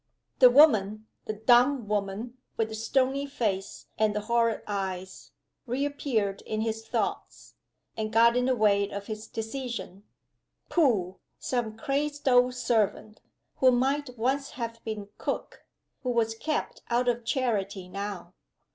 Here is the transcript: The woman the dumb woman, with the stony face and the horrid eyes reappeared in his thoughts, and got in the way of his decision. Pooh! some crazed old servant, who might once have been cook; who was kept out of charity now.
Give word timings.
The 0.39 0.49
woman 0.49 1.05
the 1.25 1.33
dumb 1.33 1.87
woman, 1.87 2.39
with 2.57 2.69
the 2.69 2.73
stony 2.73 3.27
face 3.27 3.85
and 3.99 4.15
the 4.15 4.21
horrid 4.21 4.63
eyes 4.65 5.31
reappeared 5.67 6.41
in 6.41 6.61
his 6.61 6.87
thoughts, 6.87 7.53
and 7.95 8.11
got 8.11 8.35
in 8.35 8.45
the 8.45 8.55
way 8.55 8.89
of 8.89 9.05
his 9.05 9.27
decision. 9.27 10.01
Pooh! 10.69 11.19
some 11.37 11.77
crazed 11.77 12.27
old 12.27 12.55
servant, 12.55 13.21
who 13.57 13.69
might 13.69 14.17
once 14.17 14.53
have 14.57 14.83
been 14.83 15.09
cook; 15.19 15.67
who 16.01 16.09
was 16.09 16.33
kept 16.33 16.81
out 16.89 17.07
of 17.07 17.23
charity 17.23 17.87
now. 17.87 18.33